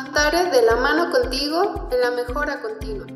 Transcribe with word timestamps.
Avantare 0.00 0.50
de 0.50 0.62
la 0.64 0.76
mano 0.76 1.10
contigo 1.10 1.90
en 1.92 2.00
la 2.00 2.10
mejora 2.10 2.62
continua. 2.62 3.06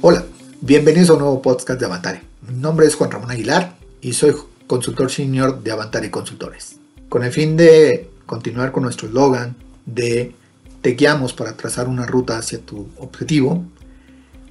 Hola, 0.00 0.24
bienvenidos 0.60 1.10
a 1.10 1.12
un 1.12 1.20
nuevo 1.20 1.40
podcast 1.40 1.78
de 1.78 1.86
Avantare. 1.86 2.22
Mi 2.48 2.58
nombre 2.58 2.84
es 2.84 2.96
Juan 2.96 3.12
Ramón 3.12 3.30
Aguilar 3.30 3.76
y 4.00 4.12
soy 4.12 4.34
consultor 4.66 5.08
senior 5.08 5.62
de 5.62 5.70
Avantare 5.70 6.10
Consultores. 6.10 6.78
Con 7.08 7.22
el 7.22 7.30
fin 7.30 7.56
de 7.56 8.10
continuar 8.26 8.72
con 8.72 8.82
nuestro 8.82 9.06
eslogan 9.06 9.54
de 9.84 10.34
te 10.82 10.94
guiamos 10.94 11.32
para 11.32 11.56
trazar 11.56 11.86
una 11.86 12.06
ruta 12.06 12.38
hacia 12.38 12.58
tu 12.58 12.88
objetivo, 12.98 13.64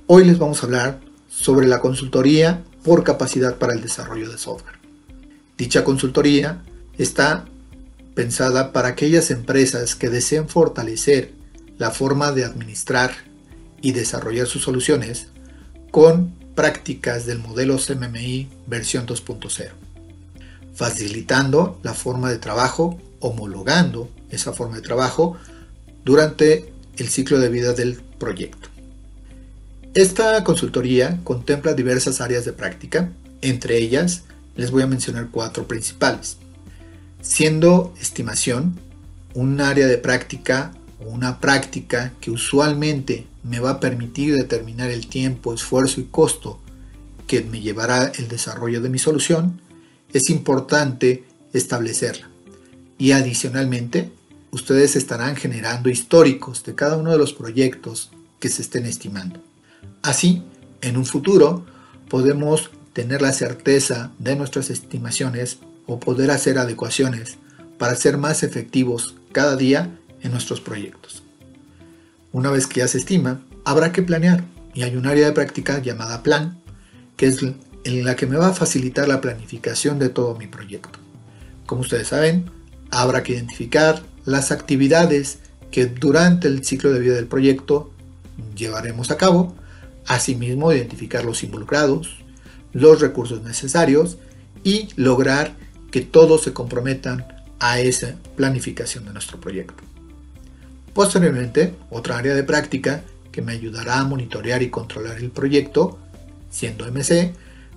hoy 0.08 0.24
les 0.24 0.40
vamos 0.40 0.64
a 0.64 0.68
hablar 0.68 1.00
sobre 1.28 1.68
la 1.68 1.82
consultoría 1.82 2.64
por 2.86 3.04
capacidad 3.04 3.56
para 3.56 3.74
el 3.74 3.82
desarrollo 3.82 4.30
de 4.30 4.38
software. 4.38 4.80
Dicha 5.58 5.84
consultoría 5.84 6.62
está 6.98 7.44
pensada 8.14 8.72
para 8.72 8.88
aquellas 8.88 9.30
empresas 9.30 9.96
que 9.96 10.10
deseen 10.10 10.48
fortalecer 10.48 11.44
la 11.78 11.92
forma 11.92 12.32
de 12.32 12.46
administrar 12.46 13.12
y 13.82 13.92
desarrollar 13.92 14.48
sus 14.48 14.64
soluciones 14.64 15.28
con 15.92 16.34
prácticas 16.56 17.26
del 17.26 17.40
modelo 17.40 17.78
CMMI 17.78 18.48
versión 18.68 19.06
2.0, 19.06 19.70
facilitando 20.74 21.80
la 21.84 21.94
forma 21.94 22.32
de 22.32 22.38
trabajo, 22.38 23.00
homologando 23.20 24.10
esa 24.30 24.54
forma 24.54 24.78
de 24.78 24.82
trabajo 24.82 25.38
durante 26.04 26.72
el 26.98 27.10
ciclo 27.10 27.40
de 27.40 27.50
vida 27.50 27.74
del 27.74 27.96
proyecto. 27.96 28.70
Esta 29.94 30.44
consultoría 30.44 31.20
contempla 31.24 31.74
diversas 31.74 32.22
áreas 32.22 32.46
de 32.46 32.54
práctica, 32.54 33.12
entre 33.42 33.78
ellas 33.78 34.24
les 34.56 34.72
voy 34.72 34.84
a 34.84 34.88
mencionar 34.88 35.30
cuatro 35.32 35.68
principales, 35.68 36.38
siendo 37.22 37.94
estimación 38.00 38.80
un 39.34 39.60
área 39.60 39.88
de 39.88 39.98
práctica 39.98 40.72
una 41.00 41.40
práctica 41.40 42.14
que 42.22 42.32
usualmente 42.32 43.28
me 43.44 43.60
va 43.60 43.72
a 43.72 43.80
permitir 43.80 44.36
determinar 44.36 44.90
el 44.92 45.08
tiempo, 45.08 45.54
esfuerzo 45.54 46.02
y 46.02 46.06
costo 46.06 46.60
que 47.28 47.42
me 47.42 47.62
llevará 47.62 48.12
el 48.18 48.28
desarrollo 48.28 48.82
de 48.82 48.90
mi 48.90 49.00
solución, 49.00 49.62
es 50.14 50.30
importante 50.30 51.24
establecerla. 51.54 52.30
Y 52.98 53.12
adicionalmente, 53.12 54.12
ustedes 54.52 54.96
estarán 54.96 55.36
generando 55.36 55.90
históricos 55.90 56.64
de 56.64 56.76
cada 56.76 56.98
uno 56.98 57.12
de 57.12 57.18
los 57.18 57.34
proyectos 57.34 58.12
que 58.40 58.50
se 58.50 58.62
estén 58.62 58.86
estimando. 58.86 59.42
Así, 60.02 60.44
en 60.82 60.98
un 60.98 61.06
futuro, 61.06 61.66
podemos 62.10 62.70
tener 62.94 63.22
la 63.22 63.34
certeza 63.34 64.12
de 64.20 64.36
nuestras 64.36 64.70
estimaciones 64.70 65.58
o 65.88 66.00
poder 66.00 66.32
hacer 66.32 66.58
adecuaciones 66.58 67.38
para 67.78 67.96
ser 67.96 68.18
más 68.18 68.44
efectivos 68.44 69.16
cada 69.32 69.58
día 69.58 70.00
en 70.22 70.32
nuestros 70.32 70.62
proyectos. 70.62 71.24
Una 72.32 72.52
vez 72.52 72.68
que 72.68 72.82
ya 72.82 72.88
se 72.88 72.98
estima, 72.98 73.42
habrá 73.64 73.92
que 73.92 74.02
planear 74.02 74.44
y 74.74 74.84
hay 74.84 74.96
un 74.96 75.08
área 75.08 75.28
de 75.28 75.34
práctica 75.34 75.82
llamada 75.82 76.22
plan, 76.24 76.58
que 77.16 77.28
es 77.28 77.42
en 77.42 78.04
la 78.04 78.16
que 78.16 78.28
me 78.28 78.36
va 78.36 78.50
a 78.50 78.54
facilitar 78.54 79.08
la 79.08 79.22
planificación 79.22 80.00
de 80.00 80.10
todo 80.10 80.36
mi 80.36 80.48
proyecto. 80.48 81.00
Como 81.66 81.82
ustedes 81.82 82.10
saben, 82.10 82.50
habrá 82.92 83.24
que 83.24 83.34
identificar 83.34 84.04
las 84.26 84.52
actividades 84.52 85.40
que 85.72 85.86
durante 85.86 86.48
el 86.48 86.64
ciclo 86.64 86.92
de 86.92 87.00
vida 87.00 87.16
del 87.16 87.28
proyecto 87.28 87.92
llevaremos 88.56 89.12
a 89.12 89.18
cabo, 89.18 89.56
asimismo 90.08 90.72
identificar 90.72 91.26
los 91.26 91.44
involucrados, 91.44 92.18
los 92.74 93.00
recursos 93.00 93.44
necesarios 93.44 94.18
y 94.64 94.90
lograr 94.96 95.56
que 95.92 96.02
todos 96.02 96.44
se 96.44 96.54
comprometan 96.54 97.26
a 97.60 97.80
esa 97.80 98.16
planificación 98.36 99.06
de 99.06 99.14
nuestro 99.14 99.40
proyecto. 99.40 99.84
Posteriormente, 100.96 101.76
otra 101.90 102.18
área 102.18 102.34
de 102.34 102.46
práctica 102.46 103.04
que 103.34 103.42
me 103.42 103.52
ayudará 103.52 104.00
a 104.00 104.06
monitorear 104.06 104.64
y 104.64 104.70
controlar 104.70 105.18
el 105.18 105.30
proyecto, 105.30 106.00
siendo 106.50 106.90
MC, 106.90 107.34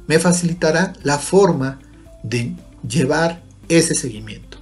me 0.06 0.20
facilitará 0.20 0.92
la 1.02 1.18
forma 1.18 1.80
de 2.22 2.54
llevar 2.88 3.42
ese 3.68 3.96
seguimiento, 3.96 4.58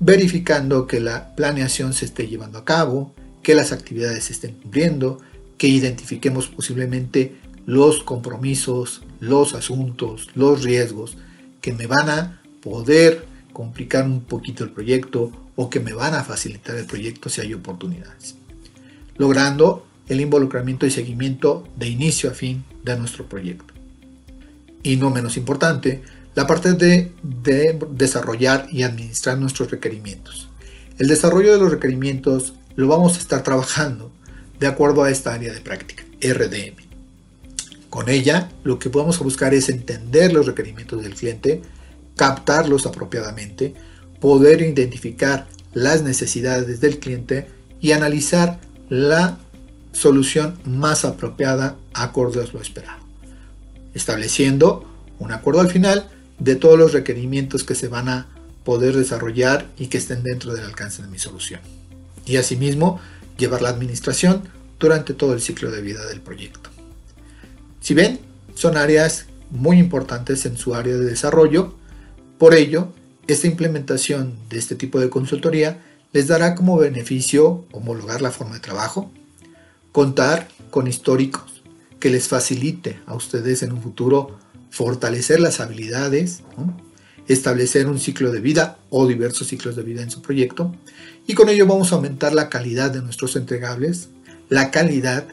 verificando 0.00 0.86
que 0.86 1.00
la 1.00 1.34
planeación 1.36 1.92
se 1.92 2.06
esté 2.06 2.26
llevando 2.26 2.56
a 2.56 2.64
cabo, 2.64 3.12
que 3.42 3.54
las 3.54 3.72
actividades 3.72 4.24
se 4.24 4.32
estén 4.32 4.54
cumpliendo, 4.54 5.18
que 5.58 5.68
identifiquemos 5.68 6.46
posiblemente 6.46 7.36
los 7.66 8.02
compromisos, 8.02 9.02
los 9.20 9.52
asuntos, 9.52 10.28
los 10.34 10.62
riesgos 10.62 11.18
que 11.60 11.74
me 11.74 11.86
van 11.86 12.08
a 12.08 12.42
poder 12.62 13.26
complicar 13.52 14.04
un 14.04 14.20
poquito 14.22 14.64
el 14.64 14.70
proyecto 14.70 15.32
o 15.56 15.68
que 15.68 15.80
me 15.80 15.92
van 15.92 16.14
a 16.14 16.24
facilitar 16.24 16.76
el 16.76 16.86
proyecto 16.86 17.28
si 17.28 17.40
hay 17.40 17.54
oportunidades. 17.54 18.36
Logrando 19.16 19.86
el 20.08 20.20
involucramiento 20.20 20.86
y 20.86 20.90
seguimiento 20.90 21.66
de 21.76 21.88
inicio 21.88 22.30
a 22.30 22.34
fin 22.34 22.64
de 22.84 22.96
nuestro 22.96 23.26
proyecto. 23.26 23.74
Y 24.82 24.96
no 24.96 25.10
menos 25.10 25.36
importante, 25.36 26.02
la 26.34 26.46
parte 26.46 26.74
de, 26.74 27.12
de 27.22 27.78
desarrollar 27.90 28.68
y 28.70 28.84
administrar 28.84 29.38
nuestros 29.38 29.70
requerimientos. 29.70 30.48
El 30.98 31.08
desarrollo 31.08 31.52
de 31.52 31.58
los 31.58 31.70
requerimientos 31.70 32.54
lo 32.76 32.86
vamos 32.86 33.16
a 33.16 33.20
estar 33.20 33.42
trabajando 33.42 34.12
de 34.60 34.66
acuerdo 34.66 35.02
a 35.02 35.10
esta 35.10 35.34
área 35.34 35.52
de 35.52 35.60
práctica, 35.60 36.04
RDM. 36.20 36.76
Con 37.90 38.08
ella, 38.08 38.50
lo 38.64 38.78
que 38.78 38.88
vamos 38.88 39.20
a 39.20 39.24
buscar 39.24 39.54
es 39.54 39.68
entender 39.68 40.32
los 40.32 40.46
requerimientos 40.46 41.02
del 41.02 41.14
cliente, 41.14 41.62
captarlos 42.18 42.84
apropiadamente, 42.84 43.74
poder 44.20 44.60
identificar 44.60 45.46
las 45.72 46.02
necesidades 46.02 46.80
del 46.80 46.98
cliente 46.98 47.46
y 47.80 47.92
analizar 47.92 48.58
la 48.88 49.38
solución 49.92 50.58
más 50.64 51.04
apropiada 51.04 51.76
acorde 51.94 52.42
a 52.42 52.52
lo 52.52 52.60
esperado, 52.60 52.98
estableciendo 53.94 54.84
un 55.20 55.30
acuerdo 55.32 55.60
al 55.60 55.70
final 55.70 56.10
de 56.40 56.56
todos 56.56 56.76
los 56.76 56.92
requerimientos 56.92 57.62
que 57.62 57.76
se 57.76 57.86
van 57.86 58.08
a 58.08 58.26
poder 58.64 58.96
desarrollar 58.96 59.66
y 59.78 59.86
que 59.86 59.98
estén 59.98 60.24
dentro 60.24 60.52
del 60.52 60.64
alcance 60.64 61.02
de 61.02 61.08
mi 61.08 61.20
solución. 61.20 61.60
Y 62.26 62.36
asimismo, 62.36 63.00
llevar 63.38 63.62
la 63.62 63.68
administración 63.68 64.42
durante 64.80 65.14
todo 65.14 65.34
el 65.34 65.40
ciclo 65.40 65.70
de 65.70 65.82
vida 65.82 66.04
del 66.06 66.20
proyecto. 66.20 66.68
Si 67.80 67.94
ven, 67.94 68.18
son 68.54 68.76
áreas 68.76 69.26
muy 69.50 69.78
importantes 69.78 70.44
en 70.46 70.56
su 70.56 70.74
área 70.74 70.96
de 70.96 71.04
desarrollo 71.04 71.77
por 72.38 72.54
ello, 72.54 72.92
esta 73.26 73.46
implementación 73.46 74.34
de 74.48 74.58
este 74.58 74.74
tipo 74.74 75.00
de 75.00 75.10
consultoría 75.10 75.82
les 76.12 76.28
dará 76.28 76.54
como 76.54 76.78
beneficio 76.78 77.66
homologar 77.72 78.22
la 78.22 78.30
forma 78.30 78.54
de 78.54 78.60
trabajo, 78.60 79.10
contar 79.92 80.48
con 80.70 80.86
históricos 80.86 81.62
que 82.00 82.10
les 82.10 82.28
facilite 82.28 83.00
a 83.06 83.14
ustedes 83.14 83.62
en 83.62 83.72
un 83.72 83.82
futuro 83.82 84.38
fortalecer 84.70 85.40
las 85.40 85.60
habilidades, 85.60 86.42
establecer 87.26 87.86
un 87.88 87.98
ciclo 87.98 88.30
de 88.30 88.40
vida 88.40 88.78
o 88.90 89.06
diversos 89.06 89.48
ciclos 89.48 89.76
de 89.76 89.82
vida 89.82 90.02
en 90.02 90.10
su 90.10 90.22
proyecto 90.22 90.74
y 91.26 91.34
con 91.34 91.48
ello 91.48 91.66
vamos 91.66 91.92
a 91.92 91.96
aumentar 91.96 92.32
la 92.32 92.48
calidad 92.48 92.90
de 92.90 93.02
nuestros 93.02 93.36
entregables, 93.36 94.08
la 94.48 94.70
calidad 94.70 95.26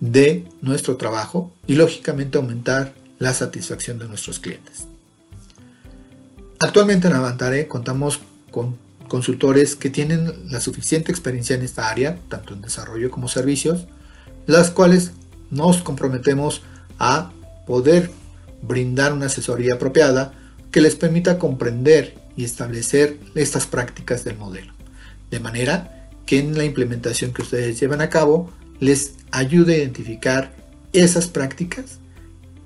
de 0.00 0.44
nuestro 0.60 0.96
trabajo 0.96 1.52
y 1.66 1.74
lógicamente 1.74 2.38
aumentar 2.38 2.94
la 3.18 3.32
satisfacción 3.32 3.98
de 3.98 4.08
nuestros 4.08 4.38
clientes. 4.40 4.88
Actualmente 6.60 7.06
en 7.06 7.14
Avantare 7.14 7.68
contamos 7.68 8.18
con 8.50 8.76
consultores 9.06 9.76
que 9.76 9.90
tienen 9.90 10.50
la 10.50 10.60
suficiente 10.60 11.12
experiencia 11.12 11.54
en 11.54 11.62
esta 11.62 11.88
área, 11.88 12.18
tanto 12.28 12.52
en 12.52 12.62
desarrollo 12.62 13.12
como 13.12 13.28
servicios, 13.28 13.86
las 14.46 14.70
cuales 14.72 15.12
nos 15.50 15.82
comprometemos 15.82 16.62
a 16.98 17.30
poder 17.64 18.10
brindar 18.60 19.12
una 19.12 19.26
asesoría 19.26 19.74
apropiada 19.74 20.34
que 20.72 20.80
les 20.80 20.96
permita 20.96 21.38
comprender 21.38 22.18
y 22.36 22.44
establecer 22.44 23.18
estas 23.36 23.66
prácticas 23.66 24.24
del 24.24 24.36
modelo, 24.36 24.72
de 25.30 25.38
manera 25.38 26.10
que 26.26 26.40
en 26.40 26.58
la 26.58 26.64
implementación 26.64 27.32
que 27.32 27.42
ustedes 27.42 27.78
llevan 27.78 28.00
a 28.00 28.10
cabo 28.10 28.50
les 28.80 29.14
ayude 29.30 29.74
a 29.74 29.78
identificar 29.78 30.52
esas 30.92 31.28
prácticas 31.28 31.98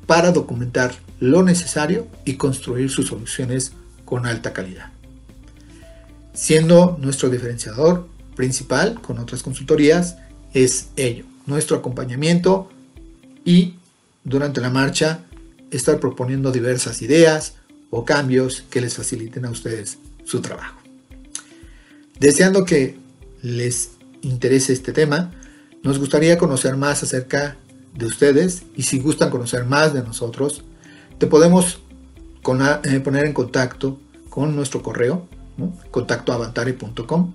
para 0.06 0.32
documentar 0.32 0.94
lo 1.20 1.43
necesario 1.43 2.08
y 2.25 2.34
construir 2.34 2.90
sus 2.90 3.08
soluciones 3.08 3.72
con 4.04 4.26
alta 4.26 4.52
calidad. 4.52 4.90
Siendo 6.34 6.99
nuestro 7.00 7.28
diferenciador 7.28 8.08
principal 8.34 9.00
con 9.00 9.19
otras 9.19 9.43
consultorías 9.43 10.16
es 10.54 10.88
ello, 10.96 11.25
nuestro 11.46 11.76
acompañamiento 11.76 12.70
y 13.44 13.75
durante 14.25 14.60
la 14.60 14.70
marcha 14.70 15.25
estar 15.70 16.00
proponiendo 16.00 16.52
diversas 16.52 17.02
ideas 17.02 17.54
o 17.90 18.04
cambios 18.04 18.64
que 18.70 18.81
les 18.81 18.94
faciliten 18.94 19.44
a 19.44 19.50
ustedes 19.50 19.99
su 20.25 20.40
trabajo. 20.40 20.81
Deseando 22.19 22.64
que 22.64 22.96
les 23.43 23.90
interese 24.22 24.72
este 24.72 24.93
tema, 24.93 25.32
nos 25.82 25.98
gustaría 25.98 26.38
conocer 26.38 26.76
más 26.76 27.02
acerca 27.02 27.56
de 27.94 28.06
ustedes 28.06 28.62
y 28.76 28.84
si 28.84 28.98
gustan 28.98 29.31
conocer 29.31 29.64
más 29.64 29.93
de 29.93 30.02
nosotros, 30.02 30.62
te 31.19 31.26
podemos 31.26 31.81
eh, 32.85 33.00
poner 33.00 33.25
en 33.25 33.33
contacto 33.33 33.99
con 34.29 34.56
nuestro 34.56 34.83
correo, 34.83 35.29
contactoavantare.com. 35.91 37.35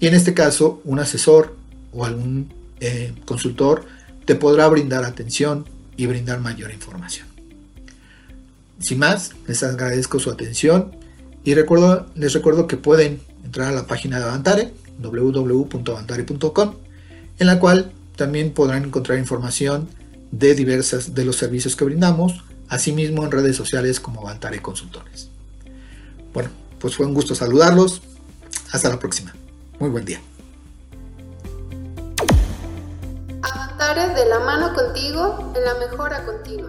Y 0.00 0.06
en 0.06 0.14
este 0.14 0.34
caso, 0.34 0.80
un 0.84 0.98
asesor 0.98 1.56
o 1.92 2.04
algún 2.04 2.52
eh, 2.80 3.12
consultor 3.24 3.84
te 4.24 4.34
podrá 4.34 4.68
brindar 4.68 5.04
atención 5.04 5.66
y 5.96 6.06
brindar 6.06 6.40
mayor 6.40 6.72
información. 6.72 7.28
Sin 8.80 8.98
más, 8.98 9.32
les 9.46 9.62
agradezco 9.62 10.18
su 10.18 10.30
atención 10.30 10.92
y 11.44 11.54
recuerdo, 11.54 12.06
les 12.14 12.32
recuerdo 12.32 12.66
que 12.66 12.76
pueden 12.76 13.20
entrar 13.44 13.68
a 13.68 13.72
la 13.72 13.86
página 13.86 14.18
de 14.18 14.24
Avantare, 14.24 14.72
www.avantare.com, 15.00 16.74
en 17.38 17.46
la 17.46 17.60
cual 17.60 17.92
también 18.16 18.52
podrán 18.52 18.84
encontrar 18.84 19.18
información 19.18 19.88
de 20.32 20.54
diversas 20.54 21.14
de 21.14 21.24
los 21.24 21.36
servicios 21.36 21.76
que 21.76 21.84
brindamos, 21.84 22.44
asimismo 22.74 23.24
en 23.24 23.30
redes 23.30 23.56
sociales 23.56 24.00
como 24.00 24.20
Avantare 24.20 24.60
Consultores. 24.60 25.28
Bueno, 26.32 26.50
pues 26.78 26.96
fue 26.96 27.06
un 27.06 27.14
gusto 27.14 27.34
saludarlos. 27.34 28.02
Hasta 28.72 28.88
la 28.88 28.98
próxima. 28.98 29.34
Muy 29.78 29.90
buen 29.90 30.04
día. 30.04 30.20
De 33.94 34.26
la 34.26 34.40
mano 34.40 34.74
contigo 34.74 35.52
en 35.54 35.64
la 35.64 35.74
mejora 35.74 36.24
continua. 36.24 36.68